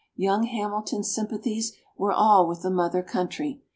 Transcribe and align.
Young 0.15 0.45
Hamilton's 0.47 1.13
sympathies 1.13 1.73
were 1.95 2.11
all 2.11 2.47
with 2.47 2.63
the 2.63 2.71
mother 2.71 3.03
country. 3.03 3.61